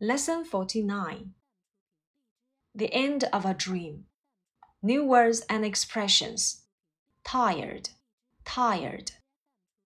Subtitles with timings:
[0.00, 1.34] Lesson 49
[2.74, 4.04] The End of a Dream.
[4.80, 6.62] New words and expressions.
[7.24, 7.90] Tired,
[8.44, 9.12] tired.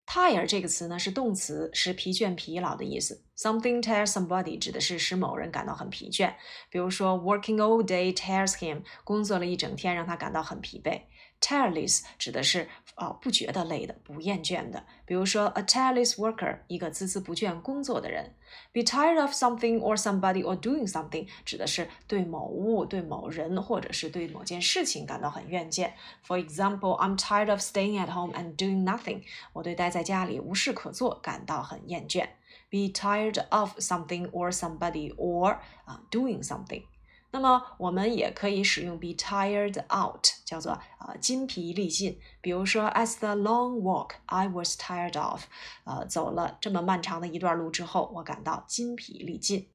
[0.07, 3.25] Tire 这个词呢是动词，是疲倦、疲劳的意思。
[3.37, 6.37] Something tires somebody 指的是使某人感到很疲倦。
[6.71, 11.03] 比如说，working all day tires him，工作了一整天让他感到很疲惫。
[11.41, 14.85] Tireless 指的是啊不觉得累的，不厌倦的。
[15.05, 18.35] 比如说，a tireless worker，一个孜孜不倦工作的人。
[18.73, 25.93] Be tired of something or somebody or doing something，指的是对某物、对某人或者是对某件事情感到很厌倦。
[26.27, 29.23] For example，I'm tired of staying at home and doing nothing。
[29.53, 32.29] 我对待在家里无事可做感到很厌倦。
[32.71, 36.85] Be tired of something or somebody or 啊 doing something。
[37.32, 42.20] 那么我们也可以使用 be tired out，叫做啊筋疲力尽。
[42.42, 45.44] 比如说，as the long walk I was tired of，
[45.86, 49.70] 呃，走了这么漫长的一段路之后，我感到筋疲力尽。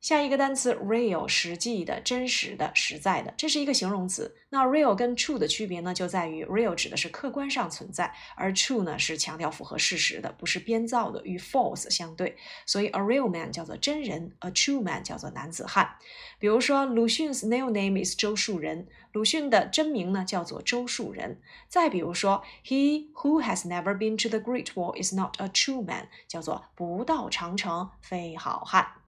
[0.00, 4.34] 下一个单词 real，实际的、真实的、实在的，这是一个形容词。
[4.48, 12.34] 那 real 跟 true 的区别呢，就在于 real 指的是客观上存在，而 true 呢是强调符合事实的，不是编造的，与 false 相对。
[12.64, 15.96] 所以 a real man 叫做真人，a true man 叫做男子汉。
[16.38, 21.38] 比如说，鲁迅 's real name is 周树人，鲁迅的真名呢叫做周树人。
[21.68, 28.99] 再比如说，he who has never been to the Great Wall is not a true man，叫做不到长城非好汉。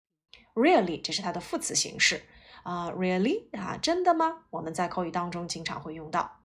[0.54, 2.22] Really，这是它的副词形式
[2.62, 2.90] 啊。
[2.90, 4.44] Really 啊，真的吗？
[4.50, 6.41] 我们在口语当中经常会用到。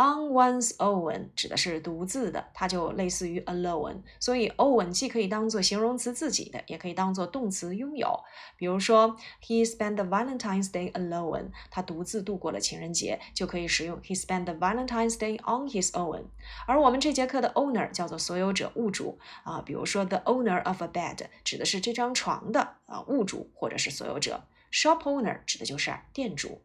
[0.00, 8.18] On one's own 指的是独自的，它就类似于 alone，所以 own 既可以当做形容词自己的，也可以当做动词拥有。
[8.56, 16.22] 比如说，He spent the Valentine's Day alone，他独自度过了情人节，就可以使用 He spent the Valentine's Day on his own。
[16.66, 26.62] 而我们这节课的 owner 叫做所有者、物主啊，比如说 the owner of a bed 指的是这张床的啊物主或者是所有者，shop owner 指的就是店主。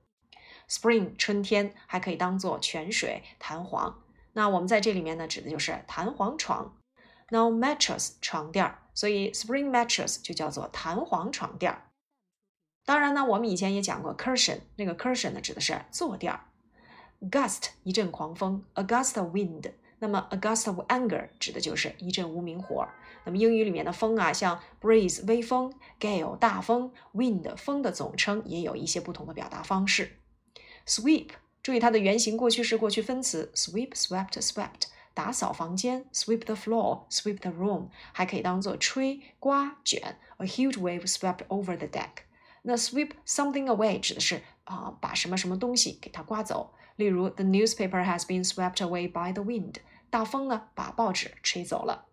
[0.70, 4.02] Spring 春天还可以当做泉水弹簧，
[4.34, 6.76] 那我们在这里面呢，指的就是弹簧床。
[7.30, 11.90] ，no mattress 床垫儿，所以 spring mattress 就叫做弹簧床垫儿。
[12.86, 16.46] 当然呢，我们以前也讲过 cushion，那个 cushion 呢指的是坐垫儿。
[17.32, 19.72] Gust 一阵狂风，a gust of wind。
[20.00, 22.88] 那么 a gust of anger 指的就是一阵无名火。
[23.24, 30.20] 那么英语里面的风啊，像 breeze 微风，gale 大风，wind 风的总称，也有一些不同的表达方式。
[30.86, 31.30] Sweep，
[31.64, 34.84] 注意它的原形过去式过去分词，sweep swept swept，
[35.16, 42.26] 打扫房间，sweep the floor，sweep the room，还可以当做吹、刮、卷，a huge wave swept over the deck。
[42.62, 49.76] 那 sweep something away 指的是啊把什么什么东西给它刮走，例如 the newspaper has been swept away by the wind，
[50.10, 52.06] 大风呢把报纸吹走了。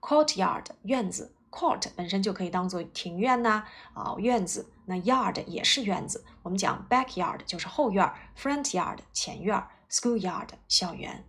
[0.00, 1.34] Courtyard，院子。
[1.50, 4.70] Court 本身就可以当做庭院呐，啊院子。
[4.86, 6.24] 那 yard 也是院子。
[6.42, 11.24] 我们讲 backyard 就是后院，front yard 前院，schoolyard 校园。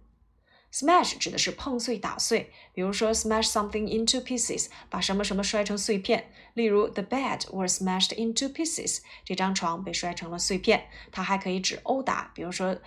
[0.73, 6.31] Smash 指的是碰碎、打碎，比如说 smash something into pieces，把什么什么摔成碎片。
[6.53, 10.87] 例如 the bed was smashed into pieces，这张床被摔成了碎片。
[11.11, 12.77] 它还可以指殴打，比如说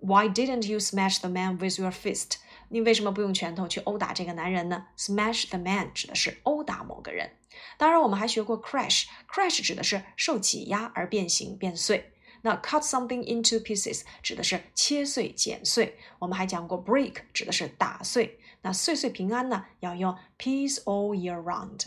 [0.00, 2.36] Why didn't you smash the man with your fist？
[2.72, 7.32] 你为什么不用拳头去殴打这个男人呢？Smash the man 指的是殴打某个人。
[7.76, 12.12] 当然，我们还学过 crash，crash 指的是受挤压而变形变碎。
[12.42, 15.98] 那 cut something into pieces 指的是切碎剪碎。
[16.20, 18.38] 我们还讲过 break 指的是打碎。
[18.62, 21.86] 那岁岁平安呢，要用 peace all year round。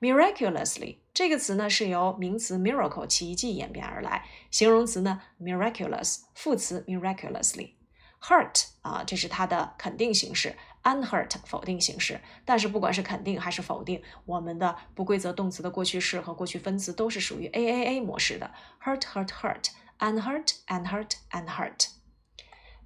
[0.00, 7.74] Miraculously 这个词呢是由名词 miracle 奇迹演变而来，形容词呢 miraculous，副词 miraculously。
[8.20, 10.54] hurt 啊，这是它的肯定形式
[10.84, 12.20] ；unhurt 否定形式。
[12.44, 21.88] 但是不管是肯定还是否定，我们的不规则动词的过去式和过去分词都是属于 A A A 模式的：hurt hurt hurt，unhurt unhurt unhurt。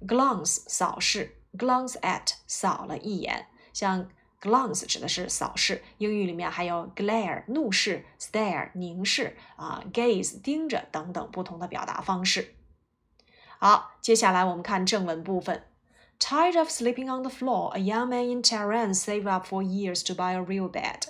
[0.07, 4.09] glance 扫视，glance at 扫了一眼，像
[4.41, 5.83] glance 指的是扫视。
[5.99, 12.55] 英语里面还有 glare 怒视，stare 凝视啊，gaze 盯着等等不同的表达方式。
[13.59, 15.67] 好，接下来我们看正文部分。
[16.21, 20.13] Tired of sleeping on the floor, a young man in Tehran saved up for years to
[20.13, 21.07] buy a real bed.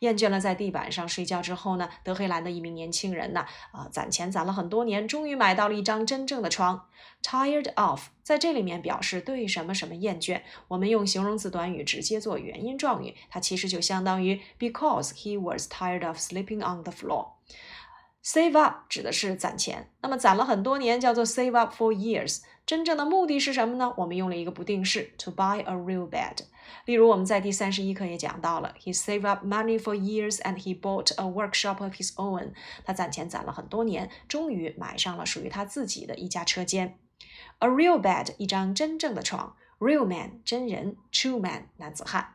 [0.00, 6.86] 厌倦了在地板上睡觉之后呢，德黑兰的一名年轻人呢，啊，攒钱攒了很多年，终于买到了一张真正的床。
[7.22, 17.32] Tired of 在这里面表示对什么什么厌倦，我们用形容词短语直接做原因状语，它其实就相当于 because he was tired of sleeping on the floor。
[18.22, 22.42] Save up 指的是攒钱，那么攒了很多年叫做 save up for years。
[22.66, 23.94] 真正的目的是什么呢？
[23.96, 26.36] 我们用了一个不定式 to buy a real bed。
[26.84, 32.52] 例如，我们在第三十一课也讲到了，He save up money for years and he bought a workshop of his own。
[32.84, 36.98] 他攒钱攒了很多年，终于买上了属于他自己的一家车间。
[37.60, 39.56] A real bed，一张真正的床。
[39.78, 40.96] Real man，真人。
[41.10, 42.34] True man，男子汉。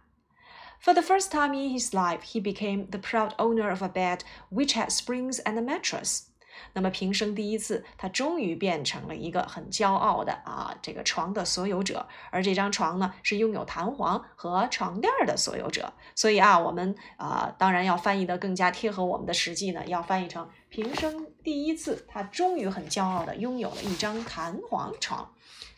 [0.86, 4.20] For the first time in his life, he became the proud owner of a bed
[4.52, 6.26] which had springs and a mattress.
[6.74, 15.92] 那么平生第一次，他终于变成了一个很骄傲的啊这个床的所有者，而这张床呢是拥有弹簧和床垫的所有者。
[16.14, 25.32] 所以啊，我们啊当然要翻译的更加贴合我们的实际呢，要翻译成平生第一次，他终于很骄傲的拥有了一张弹簧床。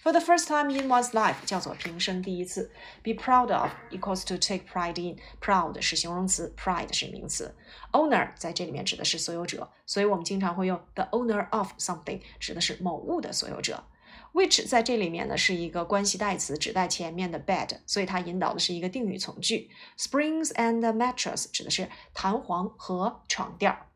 [0.07, 2.71] For the first time in one's life 叫做平生第一次。
[3.03, 5.17] Be proud of equals to take pride in。
[5.41, 7.53] Proud 是形容词，pride 是名词。
[7.91, 13.83] Owner 在这里面指的是所有者，所以我们经常会用 the owner of something 指的是某物的所有者。
[14.31, 19.69] Which 在这里面呢是一个关系代词，指代前面的 bed，所以它引导的是一个定语从句。
[19.97, 23.87] Springs and mattress 指的是弹簧和床垫儿。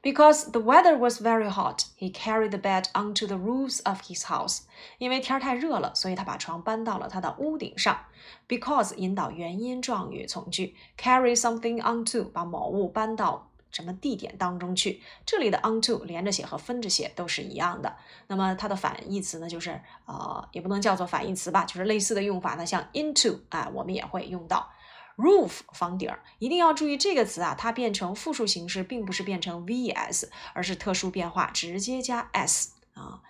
[0.00, 4.26] Because the weather was very hot, he carried the bed onto the roofs of his
[4.26, 4.60] house.
[4.98, 7.98] 因为天太热了，所以他把床搬到了他的屋顶上。
[8.46, 15.02] Because 引导原因状语从句，carry something onto 把某物搬到什么地点当中去。
[15.26, 17.96] 这里的 onto 连着写和分着写都是一样的。
[18.28, 24.70] 那么它的反义词呢，就是呃，也不能叫做反义词吧，就是类似的用法呢，像 into 啊，我们也会用到。
[25.17, 33.21] Roof 房顶儿，一定要注意这个词啊，它变成复数形式，并不是变成 vs，而是特殊变化，直接加 s 啊。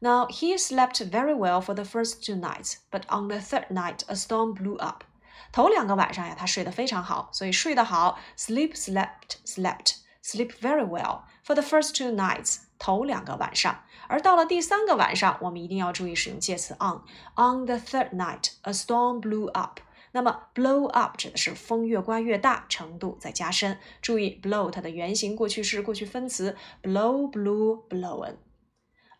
[0.00, 4.00] Now he slept very well for the first two nights, but on the third night
[4.06, 5.04] a storm blew up.
[5.52, 13.82] 头两个晚上呀，他睡得非常好，所以睡得好，sleep slept slept sleep very well for the first two nights 头两个晚上。
[14.08, 19.80] 而到了第三个晚上，我们一定要注意使用介词 on。On the third night, a storm blew up.
[20.15, 23.77] 那么 blow up 指的是风越刮越大，程度在加深。
[24.01, 28.37] 注意 blow 它的原形过去式、过去分词 blow、blew、blown。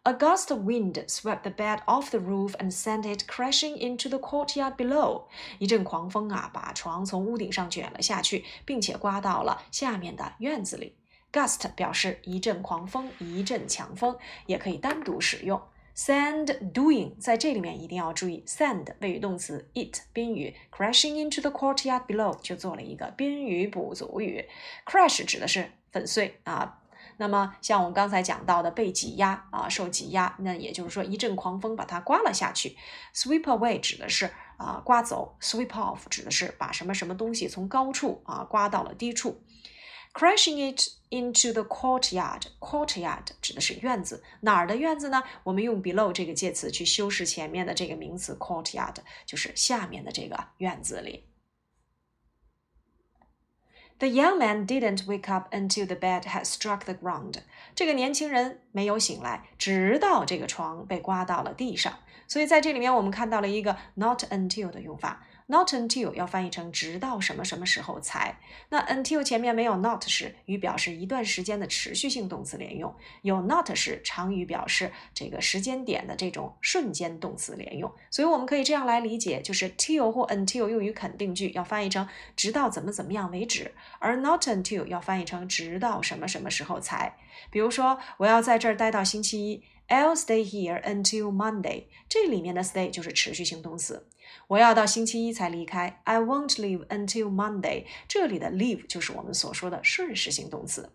[0.04, 4.08] A gust of wind swept the bed off the roof and sent it crashing into
[4.08, 5.24] the courtyard below。
[5.60, 10.96] 一阵狂风啊，把床从屋顶上卷了下去，并且刮到了下面的院子里。
[11.34, 15.62] Gust 表示一阵狂风、一阵强风，也可以单独使用。
[15.96, 24.46] Send doing 在这里面一定要注意，send 谓语动词，it 宾语，crashing into the courtyard below 就做了一个宾语补足语。
[24.86, 26.82] Crash 指的是粉碎啊，
[27.16, 32.76] 那么像我们刚才讲到的被挤压啊，受挤压，那也就是说一阵狂风把它刮了下去。
[33.14, 39.42] Sweep away 指的是啊刮走，sweep off 指的是把什么什么东西从高处啊刮到了低处。
[40.16, 42.44] Crashing it into the courtyard.
[42.62, 45.22] Courtyard 指的是院子，哪儿的院子呢？
[45.44, 48.96] 我们用 below 这个介词去修饰前面的这个名词 courtyard，
[49.26, 51.26] 就是下面的这个院子里。
[53.98, 57.40] The young man didn't wake up until the bed had struck the ground.
[57.76, 62.00] 这个年轻人没有醒来，直到这个床被刮到了地上。
[62.28, 65.28] 所以在这里面，我们看到了一个 not until 的用法。
[65.48, 68.40] Not until 要翻译成直到什么什么时候才。
[68.70, 72.90] 那 until 前面没有 not 时，与表示一段时间的持续性动词连用；
[73.22, 77.94] 有 not 时，常与表示这个时间点的这种瞬间动词连用。
[78.10, 83.70] 所以我们可以这样来理解，就是 till 或 until 用于肯定句，要翻译成直到怎么怎么样为止；
[84.00, 87.18] 而 not until 要翻译成直到什么什么时候才。
[87.52, 89.64] 比如说，我要在这儿待到星期一。
[89.89, 91.87] I'll stay here until Monday。
[92.09, 94.09] 这里面的 stay 就是持续性动词。
[94.47, 96.01] 我要到星期一才离开。
[96.05, 97.87] I won't leave until Monday。
[98.07, 100.93] 这里的 leave 就是我们所说的顺势性动词。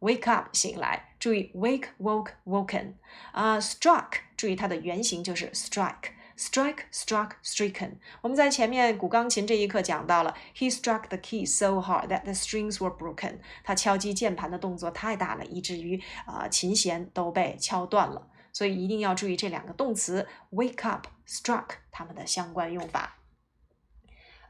[0.00, 1.14] Wake up，醒来。
[1.18, 2.92] 注意 wake、woke、woken。
[3.32, 6.12] 啊，struck，注意它的原型就是 strike。
[6.36, 7.98] strike、struck、stricken。
[8.22, 13.38] 我们在前面古钢琴这一课讲到了，He struck the key so hard that the strings were broken。
[13.64, 18.28] 他敲击键盘的动作太大了，以至于啊琴弦都被敲断了。
[18.52, 23.18] 所以一定要注意这两个动词 wake up、struck 它们的相关用法。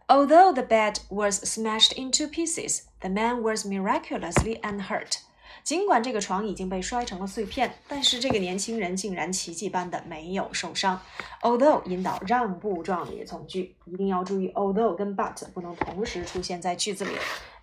[0.07, 5.19] Although the bed was smashed into pieces, the man was miraculously unhurt.
[5.63, 11.00] 尽管这个床已经被摔成了碎片，但是这个年轻人竟然奇迹般的没有受伤。
[11.41, 17.12] Although 引导让步状语从句，一定要注意 although 跟 but 不能同时出现在句子里。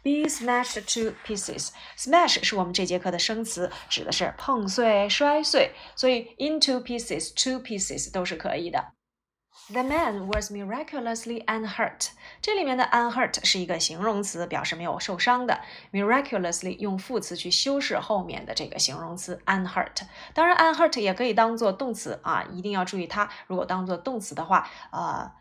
[0.02, 1.69] Be smashed to pieces.
[1.99, 8.83] Smash 是我们这节课的生词，指的是碰碎、摔碎，所以 into pieces，two pieces 都是可以的。
[9.72, 12.10] The man was miraculously unhurt.
[12.42, 15.62] 这里面的 unhurt 是一个形容词，表示没有受伤的。
[15.92, 20.04] Miraculously 用副词去修饰后面的这个形容词 unhurt。
[20.34, 23.30] 当然，unhurt 也可以当做动词啊，一定要注意它。
[23.48, 25.32] 如果当做动词的话，呃。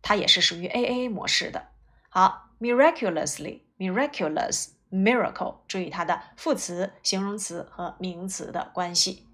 [0.00, 1.70] 它也是属于 A A 模式的。
[2.08, 9.26] 好，miraculously，miraculous，miracle，注意它的副词、形容词和名词的关系。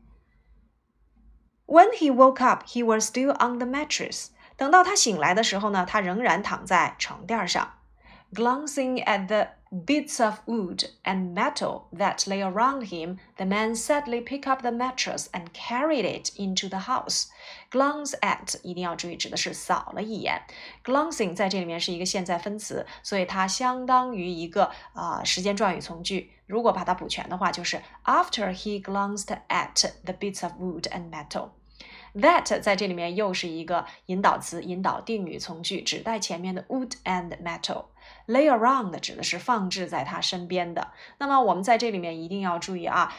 [1.66, 4.28] When he woke up, he was still on the mattress.
[4.58, 7.74] 等到他醒来的时候呢，他仍然躺在床垫上。
[8.32, 14.48] Glancing at the bits of wood and metal that lay around him, the man sadly picked
[14.48, 17.26] up the mattress and carried it into the house.
[17.70, 20.42] Glance at 一定要注意，指的是扫了一眼。
[20.84, 26.32] Glancing 在这里面是一个现在分词，所以它相当于一个啊、呃、时间状语从句。
[26.46, 31.50] 如果把它补全的话，就是 After he glanced at the bits of wood and metal。
[32.15, 37.85] That 在这里面又是一个引导词，引导定语从句，指代前面的 wood and metal。
[38.27, 40.91] Lay around 指的是放置在他身边的。
[41.19, 43.15] 那么我们在这里面一定要注意啊。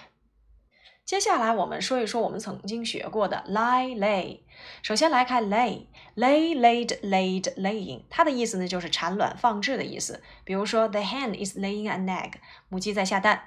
[1.04, 4.40] 接下来我们说一说我们曾经学过的 lie lay。
[4.82, 10.22] 首先来看 lay，lay laid laid laying，它的意思呢就是产卵放置的意思。
[10.44, 12.34] 比如说 the hen is laying an egg，
[12.68, 13.42] 母鸡在下蛋。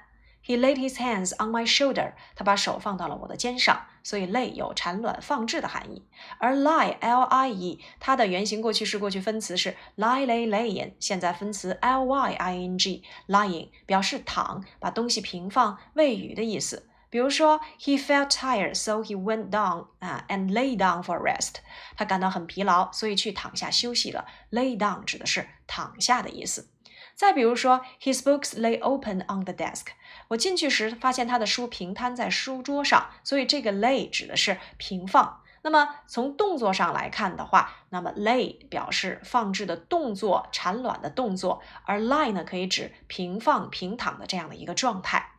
[0.46, 6.04] He laid his hands on my shoulder，他把手放到了我的肩上，所以 lay 有产卵放置的含义。
[6.38, 16.88] 而 lie l i e 它的原形过去式过去分词是 lie lay laying，现在分词 l y i n g lying 表示躺，把东西平放喂鱼的意思。
[17.08, 21.54] 比如说，He felt tired, so he went down 啊，and lay down for rest。
[21.96, 24.26] 他感到很疲劳，所以去躺下休息了。
[24.50, 26.73] Lay down 指的是躺下的意思。
[27.14, 29.86] 再比如说，His books lay open on the desk。
[30.28, 35.40] 我进去时发现他的书平摊在书桌上，所以这个 lay 指的是平放。
[35.62, 45.30] 那么从动作上来看的话，那么 lay 表示放置的动作、产卵的动作，而 lie 呢可以指平放、平躺的这样的一个状态。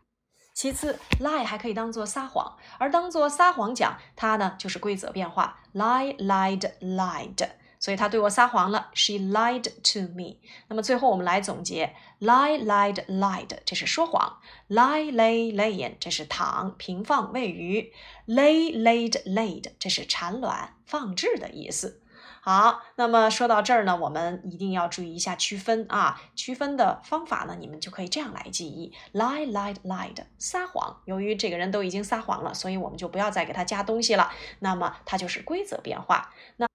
[0.53, 7.49] 其次，lie 还可以当做撒谎，而当做撒谎讲，它呢就是规则变化，lie lied lied。
[7.79, 10.37] 所以他对我撒谎了，She lied to me。
[10.67, 14.39] 那么最后我们来总结，lie lied lied，这是说谎
[14.69, 17.93] ；lie lay layin，这是躺平放喂鱼
[18.27, 22.01] ；lay laid laid，这是产卵放置的意思。
[22.41, 26.21] 好，那么说到这儿呢，我们一定要注意一下区分啊。
[26.35, 31.01] 区分的方法呢，你们就可以这样来记忆：lie lied lied，撒谎。
[31.05, 34.31] 由于这个人都已经撒谎了，所以我们就不要再给他加东西了。
[34.59, 36.31] 那么它就是规则变化。
[36.57, 36.67] 那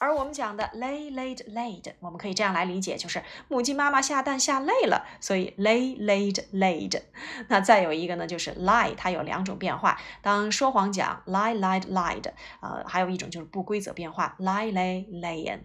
[0.00, 7.02] 而我们讲的 lay laid laid，我们可以这样来理解，就是母鸡妈妈下蛋下累了，所以 lay laid laid。
[7.48, 10.00] 那再有一个呢，就是 lie，它有两种变化。
[10.22, 15.60] 当说谎讲 lie lied lied，呃，还有一种就是不规则变化 lie lay laying。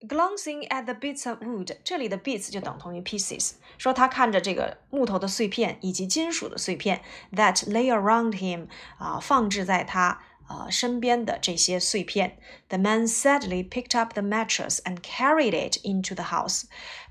[0.00, 8.66] Glancing at the bits of wood，这里的 bits 就等同于 pieces，说他看着这个木头的碎片以及金属的碎片 that lay around him，
[8.98, 10.22] 啊，放置在他。
[10.50, 12.36] 呃身边的这些碎片。
[12.68, 16.64] The man sadly picked up the mattress and carried it into the house.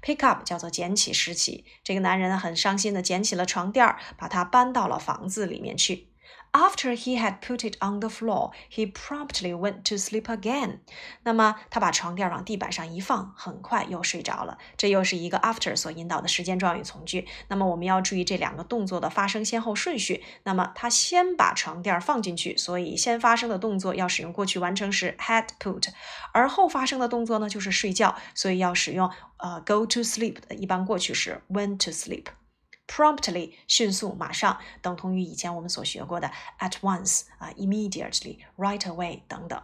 [0.04, 1.64] Pick up 叫做捡起、拾起。
[1.84, 6.09] 这个男人很伤心的捡起了床垫儿，把它搬到了房子里面去。
[6.52, 10.80] After he had put it on the floor, he promptly went to sleep again.
[11.24, 14.58] 那么他把床垫往地板上一放，很快又睡着了。
[14.76, 17.28] 这又是一个 after 所引导的时间状语从句。
[17.50, 20.24] 那么我们要注意这两个动作的发生先后顺序。
[20.44, 25.90] 那么他先把床垫放进去，所以先发生的动作要使用过去完成时 had put，
[26.34, 32.26] 而后发生的动作呢就是睡觉，所以要使用呃 go to sleep 的一般过去时 went to sleep。
[32.90, 39.62] Promptly 迅速马上等同于以前我们所学过的 at once 啊 immediately right away 等等。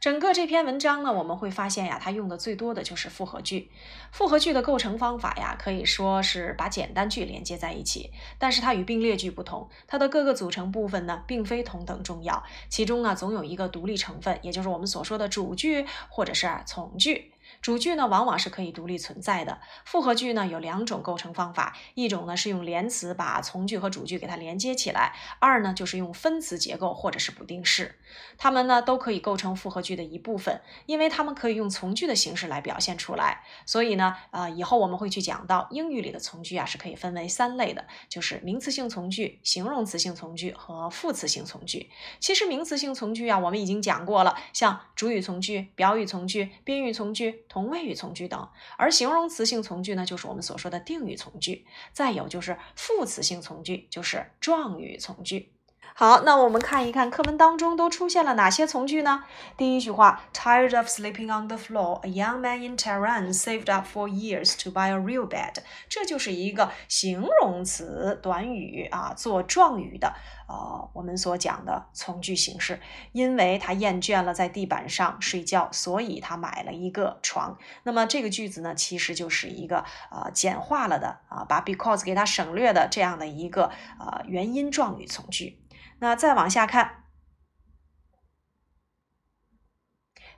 [0.00, 3.68] 整个这篇文章呢，我们会发现呀，它用的最多的就是复合句。
[4.12, 17.32] 复合句的构成方法呀，可以说是把简单句连接在一起，但是它与并列句不同，它的各个组成部分呢，并非同等重要，其中呢，总有一个独立成分，也就是我们所说的主句或者是从句。
[17.60, 19.60] 主句呢，往往是可以独立存在的。
[19.84, 27.96] 复合句呢，有两种构成方法，一种呢是用连词把从句和主句给它连接起来，二呢就是用分词结构或者是不定式。
[28.38, 33.42] 它们呢都可以构成复合句的一部分，因为它们可以用从句的形式来表现出来。
[33.66, 41.90] 所以呢，呃，以后我们会去讲到英语里的从句啊，是可以分为三类的，就是名词性从句、形容词性从句和副词性从句。
[42.20, 47.44] 其实名词性从句啊，我们已经讲过了，像主语从句、表语从句、宾语从句。
[47.48, 51.66] 同位语从句等，而形容词性从句呢，就是我们所说的定语从句。
[51.92, 55.52] 再有就是副词性从句，就是状语从句。
[55.94, 59.24] 好，那我们看一看课文当中都出现了哪些从句呢？
[59.56, 64.70] 第一句话，Tired of sleeping on the floor, a young man in Tehran saved up for years to
[64.70, 65.54] buy a real bed。
[65.88, 70.14] 这就是一个形容词短语啊，做状语的，
[70.46, 72.80] 呃，我们所讲的从句形式。
[73.10, 77.58] 因为他厌倦了在地板上睡觉，所以他买了一个床。
[77.82, 85.58] 那么这个句子呢，其实就是一个呃简化了的啊，把 because 给它省略的这样的一个呃原因状语从句。
[85.99, 87.03] 那再往下看，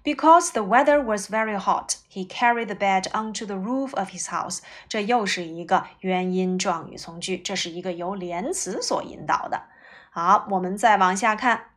[0.04, 4.28] Because the weather was very hot, he carried the bed onto the roof of his
[4.28, 4.60] house。
[4.88, 9.64] 这又是一个原因状语从句，这是一个由连词所引导的。
[10.12, 11.72] 好，我们再往下看。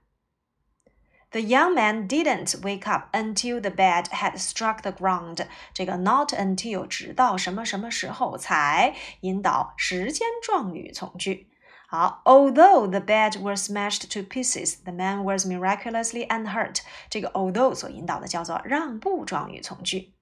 [1.30, 5.46] The young man didn't wake up until the bed had struck the ground。
[5.74, 11.50] 这个 not until 直到什么什么时候才引导时间状语从句。
[11.92, 16.80] 好，although the bed was smashed to pieces, the man was miraculously unhurt。
[17.08, 20.12] 这个 although 所引导的叫做让步状语从句。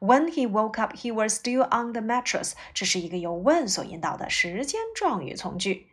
[0.00, 2.52] When he woke up, he was still on the mattress。
[2.74, 5.88] 这是一个由问所引导的时间状语从句。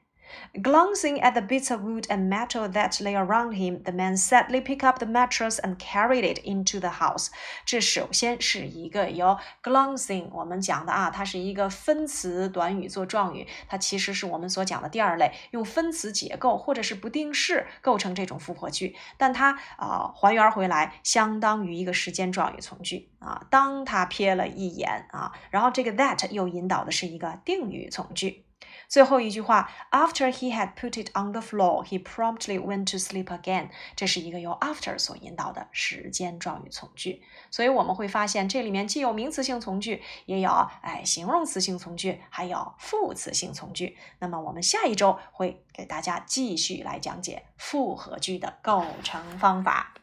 [0.54, 4.60] Glancing at the bits of wood and metal that lay around him, the man sadly
[4.60, 7.28] picked up the mattress and carried it into the house.
[7.64, 23.46] 这首先是一个由 glancing 我们讲的啊，它是一个分词短语做状语，它其实是我们所讲的第二类，用分词结构或者是不定式构成这种复合句，但它啊还原回来相当于一个时间状语从句啊。
[23.50, 28.44] 当他瞥了一眼啊，然后这个 that 又引导的是一个定语从句。
[28.88, 33.68] 最后一句话，After he had put it on the floor, he promptly went to sleep again。
[33.94, 37.22] 这是一个由 after 所引导的时间状语从句。
[37.50, 40.50] 所以我们会发现，这里面既有名词性从句，也有
[40.80, 43.98] 哎形容词性从句，还有副词性从句。
[44.20, 49.97] 那么我们下一周会给大家继续来讲解复合句的构成方法。